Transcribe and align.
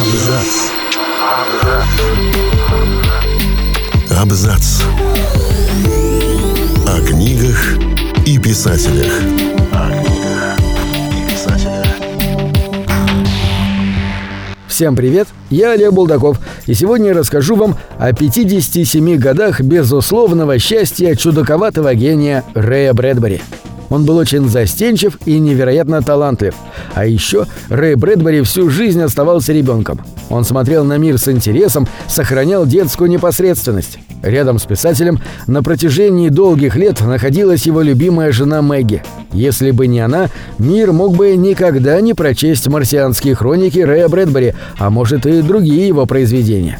Абзац. 0.00 0.70
Абзац. 4.10 4.82
О 6.86 7.00
книгах 7.06 7.78
и 8.26 8.38
писателях. 8.38 9.12
Всем 14.68 14.96
привет, 14.96 15.28
я 15.50 15.72
Олег 15.72 15.92
Булдаков, 15.92 16.38
и 16.66 16.74
сегодня 16.74 17.08
я 17.08 17.14
расскажу 17.14 17.54
вам 17.54 17.76
о 17.98 18.12
57 18.12 19.16
годах 19.16 19.60
безусловного 19.60 20.58
счастья 20.58 21.14
чудаковатого 21.14 21.94
гения 21.94 22.44
Рэя 22.54 22.94
Брэдбери. 22.94 23.42
Он 23.90 24.04
был 24.04 24.16
очень 24.16 24.48
застенчив 24.48 25.18
и 25.26 25.38
невероятно 25.38 26.00
талантлив. 26.00 26.54
А 26.94 27.04
еще 27.04 27.46
Рэй 27.68 27.96
Брэдбери 27.96 28.42
всю 28.42 28.70
жизнь 28.70 29.02
оставался 29.02 29.52
ребенком. 29.52 30.00
Он 30.30 30.44
смотрел 30.44 30.84
на 30.84 30.96
мир 30.96 31.18
с 31.18 31.28
интересом, 31.28 31.86
сохранял 32.08 32.64
детскую 32.64 33.10
непосредственность. 33.10 33.98
Рядом 34.22 34.58
с 34.58 34.64
писателем 34.64 35.20
на 35.46 35.62
протяжении 35.62 36.28
долгих 36.28 36.76
лет 36.76 37.00
находилась 37.00 37.66
его 37.66 37.80
любимая 37.80 38.32
жена 38.32 38.62
Мэгги. 38.62 39.02
Если 39.32 39.70
бы 39.70 39.86
не 39.86 40.00
она, 40.00 40.28
мир 40.58 40.92
мог 40.92 41.16
бы 41.16 41.34
никогда 41.36 42.00
не 42.00 42.14
прочесть 42.14 42.68
марсианские 42.68 43.34
хроники 43.34 43.78
Рэя 43.78 44.08
Брэдбери, 44.08 44.54
а 44.78 44.90
может 44.90 45.26
и 45.26 45.42
другие 45.42 45.88
его 45.88 46.06
произведения. 46.06 46.78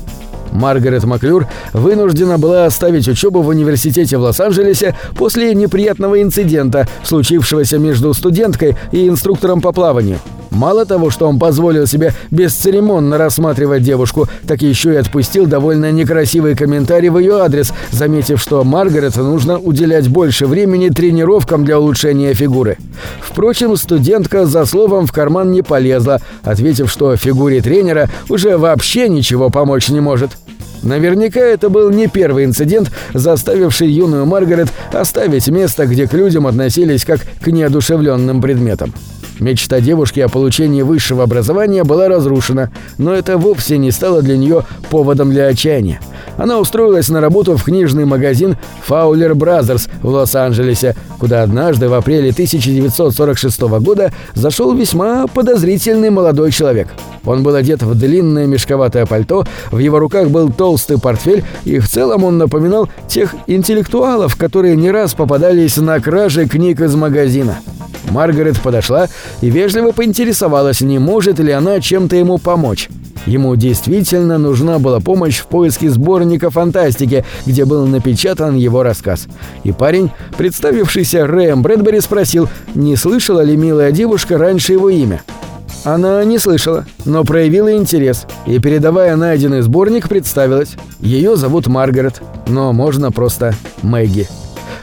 Маргарет 0.53 1.05
Маклюр 1.05 1.47
вынуждена 1.73 2.39
была 2.39 2.67
оставить 2.67 3.09
учебу 3.09 3.43
в 3.43 3.49
университете 3.49 4.17
в 4.17 4.23
Лос-Анджелесе 4.23 4.97
после 5.17 5.55
неприятного 5.55 6.21
инцидента, 6.23 6.89
случившегося 7.03 7.79
между 7.79 8.13
студенткой 8.15 8.77
и 8.93 9.09
инструктором 9.09 9.61
по 9.61 9.73
плаванию. 9.73 10.19
Мало 10.51 10.85
того, 10.85 11.11
что 11.11 11.29
он 11.29 11.39
позволил 11.39 11.87
себе 11.87 12.13
бесцеремонно 12.31 13.19
рассматривать 13.19 13.83
девушку, 13.83 14.29
так 14.47 14.63
еще 14.63 14.95
и 14.95 14.97
отпустил 14.97 15.47
довольно 15.47 15.93
некрасивый 15.93 16.57
комментарий 16.57 17.09
в 17.09 17.19
ее 17.19 17.41
адрес, 17.41 17.73
заметив, 17.93 18.41
что 18.41 18.65
Маргарет 18.65 19.17
нужно 19.17 19.59
уделять 19.59 20.09
больше 20.09 20.47
времени 20.47 20.89
тренировкам 20.89 21.65
для 21.65 21.79
улучшения 21.79 22.35
фигуры. 22.35 22.79
Впрочем, 23.21 23.77
студентка 23.77 24.47
за 24.47 24.65
словом 24.67 25.07
в 25.07 25.13
карман 25.13 25.53
не 25.53 25.63
полезла, 25.63 26.21
ответив, 26.43 26.91
что 26.91 27.17
фигуре 27.17 27.61
тренера 27.61 28.11
уже 28.29 28.59
вообще 28.59 29.09
ничего 29.09 29.51
помочь 29.51 29.89
не 29.89 30.01
может. 30.01 30.33
Наверняка 30.83 31.41
это 31.41 31.69
был 31.69 31.91
не 31.91 32.09
первый 32.09 32.45
инцидент, 32.45 32.91
заставивший 33.13 33.89
юную 33.89 34.25
Маргарет 34.27 34.69
оставить 34.93 35.49
место, 35.49 35.87
где 35.87 36.09
к 36.09 36.15
людям 36.15 36.47
относились 36.47 37.05
как 37.05 37.21
к 37.43 37.47
неодушевленным 37.49 38.41
предметам. 38.41 38.95
Мечта 39.41 39.81
девушки 39.81 40.21
о 40.21 40.29
получении 40.29 40.83
высшего 40.83 41.25
образования 41.25 41.83
была 41.83 42.09
разрушена, 42.09 42.71
но 42.99 43.15
это 43.15 43.39
вовсе 43.39 43.79
не 43.79 43.91
стало 43.91 44.21
для 44.21 44.37
нее 44.37 44.65
поводом 44.91 45.31
для 45.31 45.47
отчаяния. 45.47 45.99
Она 46.37 46.59
устроилась 46.59 47.09
на 47.09 47.23
работу 47.23 47.57
в 47.57 47.65
книжный 47.65 48.05
магазин 48.05 48.57
Fowler 48.87 49.33
Brothers 49.33 49.89
в 50.03 50.09
Лос-Анджелесе, 50.09 50.95
куда 51.19 51.43
однажды 51.43 51.89
в 51.89 51.95
апреле 51.95 52.31
1946 52.31 53.61
года 53.61 54.13
зашел 54.35 54.75
весьма 54.75 55.27
подозрительный 55.27 56.11
молодой 56.11 56.53
человек. 56.53 56.89
Он 57.25 57.43
был 57.43 57.55
одет 57.55 57.83
в 57.83 57.95
длинное 57.95 58.47
мешковатое 58.47 59.07
пальто, 59.07 59.45
в 59.71 59.79
его 59.79 59.99
руках 59.99 60.31
был 60.31 60.51
толстый 60.51 60.99
портфель, 60.99 61.45
и 61.65 61.79
в 61.79 61.89
целом 61.89 62.25
он 62.25 62.39
напоминал 62.39 62.89
тех 63.09 63.35
интеллектуалов, 63.47 64.37
которые 64.37 64.77
не 64.77 64.91
раз 64.91 65.15
попадались 65.15 65.77
на 65.77 66.01
краже 66.01 66.47
книг 66.47 66.81
из 66.81 66.95
магазина. 66.95 67.59
Маргарет 68.11 68.61
подошла 68.61 69.09
и 69.41 69.51
вежливо 69.51 69.93
поинтересовалась, 69.93 70.81
не 70.81 70.99
может 70.99 71.39
ли 71.39 71.53
она 71.53 71.81
чем-то 71.81 72.17
ему 72.17 72.39
помочь. 72.39 72.89
Ему 73.27 73.55
действительно 73.55 74.39
нужна 74.39 74.79
была 74.79 75.01
помощь 75.01 75.39
в 75.39 75.47
поиске 75.47 75.91
сборника 75.91 76.51
фантастики, 76.51 77.25
где 77.47 77.65
был 77.65 77.87
напечатан 77.87 78.57
его 78.57 78.83
рассказ. 78.83 79.27
И 79.63 79.73
парень, 79.73 80.11
представившийся 80.39 81.27
Рэем 81.27 81.63
Брэдбери, 81.63 82.01
спросил, 82.01 82.49
не 82.75 82.97
слышала 82.97 83.43
ли 83.43 83.57
милая 83.57 83.93
девушка 83.93 84.39
раньше 84.39 84.73
его 84.73 84.89
имя. 84.89 85.23
Она 85.85 86.23
не 86.25 86.39
слышала, 86.39 86.85
но 87.05 87.25
проявила 87.25 87.75
интерес 87.75 88.27
и, 88.47 88.59
передавая 88.59 89.17
найденный 89.17 89.63
сборник, 89.63 90.09
представилась. 90.09 90.77
Ее 91.01 91.37
зовут 91.37 91.69
Маргарет, 91.69 92.21
но 92.49 92.73
можно 92.73 93.11
просто 93.11 93.55
Мэгги. 93.83 94.29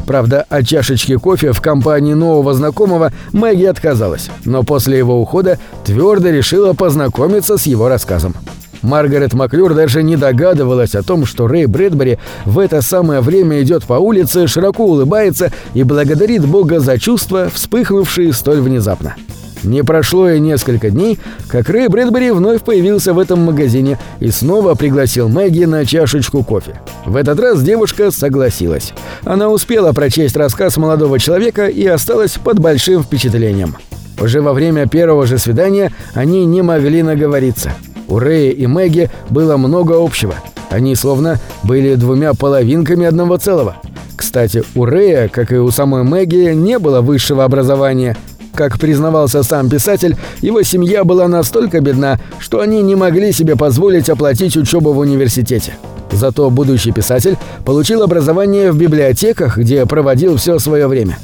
Правда, 0.08 0.46
от 0.50 0.66
чашечки 0.66 1.16
кофе 1.18 1.52
в 1.52 1.62
компании 1.62 2.14
нового 2.14 2.54
знакомого 2.54 3.12
Мэгги 3.32 3.66
отказалась, 3.66 4.30
но 4.46 4.64
после 4.64 4.98
его 4.98 5.22
ухода 5.22 5.60
твердо 5.86 6.30
решила 6.30 6.74
познакомиться 6.74 7.58
с 7.58 7.66
его 7.68 7.90
рассказом. 7.90 8.34
Маргарет 8.82 9.34
Маклюр 9.34 9.74
даже 9.74 10.02
не 10.04 10.16
догадывалась 10.16 10.96
о 10.96 11.04
том, 11.04 11.26
что 11.26 11.48
Рэй 11.48 11.66
Брэдбери 11.66 12.20
в 12.46 12.58
это 12.58 12.82
самое 12.82 13.22
время 13.22 13.62
идет 13.62 13.84
по 13.84 13.96
улице, 13.96 14.48
широко 14.48 14.86
улыбается 14.86 15.52
и 15.74 15.84
благодарит 15.84 16.46
Бога 16.46 16.80
за 16.80 16.98
чувства, 16.98 17.50
вспыхнувшие 17.54 18.34
столь 18.34 18.62
внезапно. 18.62 19.16
Не 19.64 19.84
прошло 19.84 20.30
и 20.30 20.40
несколько 20.40 20.90
дней, 20.90 21.20
как 21.48 21.70
Рэй 21.70 21.88
Брэдбери 21.88 22.32
вновь 22.32 22.62
появился 22.62 23.14
в 23.14 23.20
этом 23.20 23.40
магазине 23.42 23.98
и 24.20 24.30
снова 24.30 24.76
пригласил 24.76 25.30
Мэгги 25.30 25.66
на 25.66 25.86
чашечку 25.86 26.44
кофе. 26.44 26.80
В 27.06 27.16
этот 27.16 27.40
раз 27.40 27.62
девушка 27.64 28.12
согласилась. 28.12 28.94
Она 29.24 29.50
успела 29.50 29.94
прочесть 29.94 30.36
рассказ 30.36 30.78
молодого 30.78 31.20
человека 31.20 31.68
и 31.68 31.86
осталась 31.86 32.34
под 32.34 32.60
большим 32.60 33.04
впечатлением. 33.04 33.76
Уже 34.20 34.42
во 34.42 34.54
время 34.54 34.88
первого 34.88 35.26
же 35.26 35.38
свидания 35.38 35.92
они 36.14 36.46
не 36.46 36.62
могли 36.62 37.04
наговориться. 37.04 37.74
У 38.08 38.20
Рэя 38.20 38.52
и 38.52 38.66
Мэгги 38.68 39.10
было 39.30 39.58
много 39.58 40.04
общего. 40.04 40.36
Они 40.70 40.96
словно 40.96 41.40
были 41.64 41.96
двумя 41.96 42.34
половинками 42.34 43.06
одного 43.06 43.38
целого. 43.38 43.78
Кстати, 44.16 44.64
у 44.76 44.86
Рэя, 44.86 45.30
как 45.30 45.52
и 45.52 45.58
у 45.58 45.70
самой 45.72 46.04
Мэгги, 46.04 46.54
не 46.54 46.80
было 46.80 47.02
высшего 47.02 47.44
образования– 47.44 48.16
как 48.58 48.80
признавался 48.80 49.44
сам 49.44 49.70
писатель, 49.70 50.18
его 50.42 50.64
семья 50.64 51.04
была 51.04 51.28
настолько 51.28 51.80
бедна, 51.80 52.20
что 52.40 52.60
они 52.60 52.82
не 52.82 52.96
могли 52.96 53.32
себе 53.32 53.56
позволить 53.56 54.10
оплатить 54.10 54.58
учебу 54.58 54.94
в 54.94 54.98
университете. 54.98 55.76
Зато 56.12 56.50
будущий 56.50 56.92
писатель 56.92 57.38
получил 57.66 58.02
образование 58.02 58.72
в 58.72 58.78
библиотеках, 58.78 59.60
где 59.60 59.86
проводил 59.86 60.38
все 60.38 60.58
свое 60.58 60.88
время. 60.88 61.20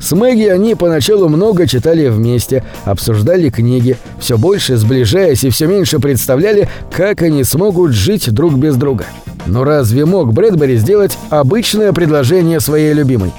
С 0.00 0.12
Мэгги 0.12 0.46
они 0.46 0.76
поначалу 0.76 1.28
много 1.28 1.66
читали 1.66 2.06
вместе, 2.06 2.62
обсуждали 2.84 3.50
книги, 3.50 3.96
все 4.20 4.38
больше 4.38 4.76
сближаясь 4.76 5.42
и 5.42 5.50
все 5.50 5.66
меньше 5.66 5.98
представляли, 5.98 6.68
как 6.92 7.22
они 7.22 7.42
смогут 7.42 7.92
жить 7.92 8.30
друг 8.32 8.54
без 8.54 8.76
друга. 8.76 9.06
Но 9.46 9.64
разве 9.64 10.04
мог 10.04 10.32
Брэдбери 10.32 10.76
сделать 10.76 11.18
обычное 11.30 11.92
предложение 11.92 12.60
своей 12.60 12.92
любимой? 12.92 13.32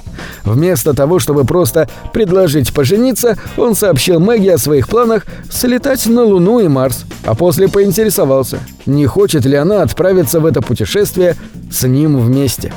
Вместо 0.43 0.93
того, 0.93 1.19
чтобы 1.19 1.43
просто 1.43 1.89
предложить 2.13 2.73
пожениться, 2.73 3.37
он 3.57 3.75
сообщил 3.75 4.19
Мэгги 4.19 4.49
о 4.49 4.57
своих 4.57 4.87
планах 4.87 5.25
слетать 5.49 6.05
на 6.07 6.23
Луну 6.23 6.59
и 6.59 6.67
Марс, 6.67 7.05
а 7.23 7.35
после 7.35 7.67
поинтересовался, 7.67 8.59
не 8.85 9.05
хочет 9.05 9.45
ли 9.45 9.55
она 9.55 9.81
отправиться 9.81 10.39
в 10.39 10.45
это 10.45 10.61
путешествие 10.61 11.35
с 11.71 11.87
ним 11.87 12.19
вместе. 12.19 12.73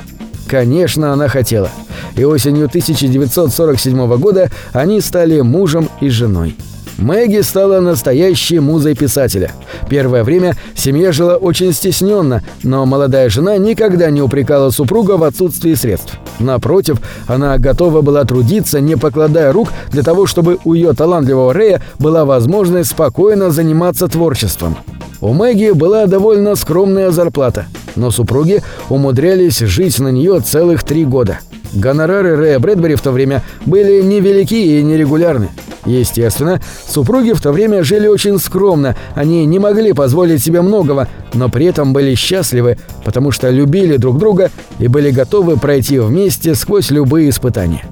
Конечно, 0.49 1.12
она 1.12 1.28
хотела. 1.28 1.71
И 2.16 2.25
осенью 2.25 2.66
1947 2.66 4.17
года 4.17 4.50
они 4.72 5.00
стали 5.00 5.41
мужем 5.43 5.88
и 6.00 6.09
женой. 6.09 6.56
Мэгги 7.00 7.41
стала 7.41 7.81
настоящей 7.81 8.61
музой 8.61 8.94
писателя. 8.94 9.53
Первое 9.88 10.22
время 10.22 10.55
семья 10.75 11.12
жила 11.12 11.37
очень 11.37 11.72
стесненно, 11.72 12.43
но 12.62 12.84
молодая 12.84 13.31
жена 13.31 13.56
никогда 13.56 14.11
не 14.11 14.21
упрекала 14.21 14.71
супруга 14.71 15.12
в 15.12 15.25
отсутствии 15.25 15.72
средств. 15.75 16.19
Напротив, 16.38 16.99
она 17.27 17.56
готова 17.56 18.03
была 18.03 18.25
трудиться, 18.25 18.81
не 18.81 18.97
покладая 18.97 19.50
рук, 19.53 19.71
для 19.91 20.03
того, 20.03 20.27
чтобы 20.27 20.59
у 20.65 20.75
ее 20.75 20.93
талантливого 20.93 21.55
Рэя 21.55 21.83
была 21.99 22.27
возможность 22.27 22.91
спокойно 22.91 23.50
заниматься 23.50 24.06
творчеством. 24.06 24.76
У 25.23 25.32
Мэгги 25.32 25.70
была 25.70 26.06
довольно 26.06 26.55
скромная 26.55 27.11
зарплата, 27.12 27.67
но 27.97 28.11
супруги 28.11 28.62
умудрялись 28.91 29.58
жить 29.58 29.99
на 30.00 30.08
нее 30.08 30.41
целых 30.41 30.82
три 30.82 31.06
года. 31.06 31.41
Гонорары 31.73 32.37
Рэя 32.37 32.58
Брэдбери 32.58 32.94
в 32.94 33.00
то 33.00 33.11
время 33.11 33.43
были 33.64 34.02
невелики 34.02 34.55
и 34.55 34.82
нерегулярны. 34.82 35.49
Естественно, 35.87 36.61
супруги 36.87 37.32
в 37.32 37.41
то 37.41 37.53
время 37.53 37.82
жили 37.82 38.06
очень 38.06 38.38
скромно, 38.38 38.97
они 39.15 39.47
не 39.47 39.59
могли 39.59 39.93
позволить 39.93 40.43
себе 40.43 40.61
многого, 40.61 41.09
но 41.32 41.49
при 41.49 41.67
этом 41.67 41.93
были 41.93 42.15
счастливы, 42.15 42.79
потому 43.05 43.31
что 43.31 43.49
любили 43.50 43.97
друг 43.97 44.19
друга 44.19 44.50
и 44.79 44.88
были 44.88 45.11
готовы 45.11 45.56
пройти 45.56 45.99
вместе 45.99 46.55
сквозь 46.55 46.91
любые 46.91 47.31
испытания. 47.31 47.85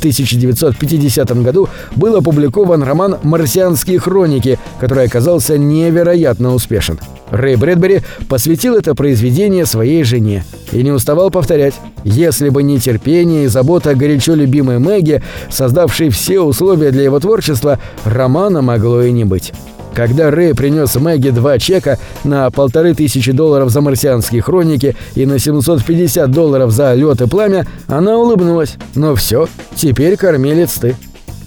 1950 0.00 1.42
году 1.42 1.68
был 1.94 2.16
опубликован 2.16 2.82
роман 2.82 3.18
«Марсианские 3.22 3.98
хроники», 3.98 4.58
который 4.80 5.04
оказался 5.04 5.58
невероятно 5.58 6.54
успешен. 6.54 6.98
Рэй 7.30 7.56
Брэдбери 7.56 8.02
посвятил 8.28 8.76
это 8.76 8.94
произведение 8.94 9.66
своей 9.66 10.02
жене 10.04 10.44
и 10.72 10.82
не 10.82 10.90
уставал 10.90 11.30
повторять 11.30 11.74
«Если 12.04 12.48
бы 12.48 12.62
не 12.62 12.78
терпение 12.78 13.44
и 13.44 13.48
забота 13.48 13.94
горячо 13.94 14.34
любимой 14.34 14.78
Мэгги, 14.78 15.22
создавшей 15.48 16.10
все 16.10 16.40
условия 16.40 16.90
для 16.90 17.04
его 17.04 17.20
творчества, 17.20 17.78
романа 18.04 18.62
могло 18.62 19.02
и 19.02 19.12
не 19.12 19.24
быть». 19.24 19.52
Когда 19.94 20.30
Рэй 20.30 20.54
принес 20.54 20.94
Мэгги 20.94 21.30
два 21.30 21.58
чека 21.58 21.98
на 22.22 22.50
полторы 22.50 22.94
тысячи 22.94 23.32
долларов 23.32 23.70
за 23.70 23.80
марсианские 23.80 24.40
хроники 24.40 24.96
и 25.14 25.26
на 25.26 25.38
750 25.38 26.30
долларов 26.30 26.70
за 26.70 26.94
лед 26.94 27.20
и 27.20 27.26
пламя, 27.26 27.66
она 27.88 28.16
улыбнулась. 28.16 28.76
Но 28.94 29.16
все, 29.16 29.48
теперь 29.74 30.16
кормилец 30.16 30.74
ты. 30.74 30.94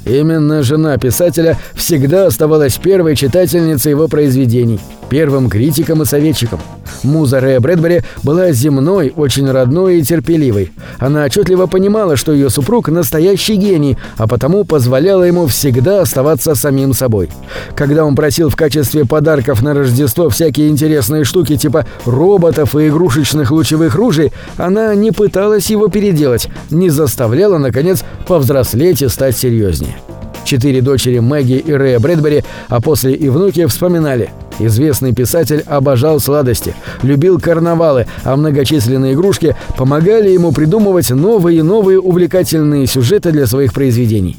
Именно 0.05 0.63
жена 0.63 0.97
писателя 0.97 1.57
всегда 1.75 2.27
оставалась 2.27 2.77
первой 2.77 3.15
читательницей 3.15 3.91
его 3.91 4.07
произведений, 4.07 4.79
первым 5.09 5.49
критиком 5.49 6.01
и 6.01 6.05
советчиком. 6.05 6.59
Муза 7.03 7.39
Рэя 7.39 7.59
Брэдбери 7.59 8.01
была 8.23 8.51
земной, 8.51 9.13
очень 9.15 9.49
родной 9.49 9.99
и 9.99 10.03
терпеливой. 10.03 10.71
Она 10.99 11.25
отчетливо 11.25 11.67
понимала, 11.67 12.15
что 12.15 12.31
ее 12.31 12.49
супруг– 12.49 12.87
настоящий 12.89 13.55
гений, 13.55 13.97
а 14.17 14.27
потому 14.27 14.63
позволяла 14.63 15.23
ему 15.23 15.47
всегда 15.47 16.01
оставаться 16.01 16.55
самим 16.55 16.93
собой. 16.93 17.29
Когда 17.75 18.05
он 18.05 18.15
просил 18.15 18.49
в 18.49 18.55
качестве 18.55 19.05
подарков 19.05 19.61
на 19.61 19.73
Рождество 19.73 20.29
всякие 20.29 20.69
интересные 20.69 21.23
штуки 21.23 21.57
типа 21.57 21.85
роботов 22.05 22.75
и 22.75 22.87
игрушечных 22.87 23.51
лучевых 23.51 23.95
ружей, 23.95 24.31
она 24.57 24.95
не 24.95 25.11
пыталась 25.11 25.69
его 25.69 25.87
переделать, 25.87 26.47
не 26.69 26.89
заставляла, 26.89 27.57
наконец, 27.57 28.03
повзрослеть 28.27 29.01
и 29.01 29.07
стать 29.07 29.37
серьезнее. 29.37 29.97
Четыре 30.45 30.81
дочери 30.81 31.19
Мэгги 31.19 31.53
и 31.53 31.71
Рэя 31.71 31.99
Брэдбери, 31.99 32.43
а 32.67 32.81
после 32.81 33.13
и 33.13 33.29
внуки 33.29 33.65
вспоминали. 33.65 34.29
Известный 34.59 35.13
писатель 35.13 35.63
обожал 35.65 36.19
сладости, 36.19 36.75
любил 37.01 37.39
карнавалы, 37.39 38.07
а 38.23 38.35
многочисленные 38.35 39.13
игрушки 39.13 39.55
помогали 39.77 40.29
ему 40.29 40.51
придумывать 40.51 41.09
новые 41.09 41.59
и 41.59 41.63
новые 41.63 41.99
увлекательные 41.99 42.87
сюжеты 42.87 43.31
для 43.31 43.47
своих 43.47 43.73
произведений. 43.73 44.37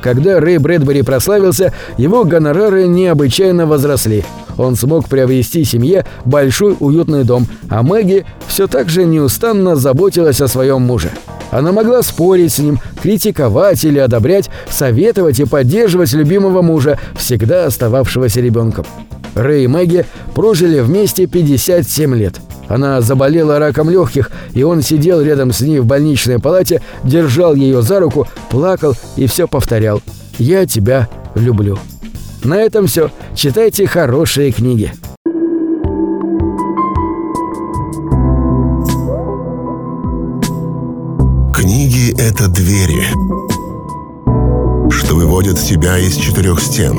Когда 0.00 0.40
Рэй 0.40 0.58
Брэдбери 0.58 1.02
прославился, 1.02 1.72
его 1.96 2.24
гонорары 2.24 2.88
необычайно 2.88 3.66
возросли. 3.66 4.24
Он 4.58 4.74
смог 4.74 5.08
приобрести 5.08 5.64
семье 5.64 6.04
большой 6.24 6.76
уютный 6.78 7.24
дом, 7.24 7.46
а 7.70 7.82
Мэгги 7.82 8.26
все 8.48 8.66
так 8.66 8.88
же 8.88 9.04
неустанно 9.04 9.76
заботилась 9.76 10.40
о 10.40 10.48
своем 10.48 10.82
муже. 10.82 11.10
Она 11.52 11.70
могла 11.70 12.02
спорить 12.02 12.52
с 12.52 12.58
ним, 12.58 12.80
критиковать 13.00 13.84
или 13.84 13.98
одобрять, 13.98 14.50
советовать 14.68 15.38
и 15.38 15.44
поддерживать 15.44 16.12
любимого 16.14 16.62
мужа, 16.62 16.98
всегда 17.14 17.66
остававшегося 17.66 18.40
ребенком. 18.40 18.86
Рэй 19.34 19.64
и 19.64 19.66
Мэгги 19.66 20.04
прожили 20.34 20.80
вместе 20.80 21.26
57 21.26 22.14
лет. 22.14 22.40
Она 22.68 23.00
заболела 23.00 23.58
раком 23.58 23.90
легких, 23.90 24.30
и 24.54 24.62
он 24.62 24.82
сидел 24.82 25.20
рядом 25.20 25.52
с 25.52 25.60
ней 25.60 25.80
в 25.80 25.86
больничной 25.86 26.38
палате, 26.38 26.82
держал 27.04 27.54
ее 27.54 27.82
за 27.82 28.00
руку, 28.00 28.26
плакал 28.50 28.94
и 29.16 29.26
все 29.26 29.46
повторял 29.46 30.00
«Я 30.38 30.66
тебя 30.66 31.08
люблю». 31.34 31.78
На 32.44 32.54
этом 32.54 32.86
все. 32.86 33.10
Читайте 33.34 33.86
хорошие 33.86 34.50
книги. 34.50 34.92
Книги— 41.54 42.12
это 42.18 42.48
двери, 42.48 43.04
что 44.90 45.14
выводят 45.14 45.60
тебя 45.60 45.96
из 45.98 46.16
четырех 46.16 46.60
стен. 46.60 46.98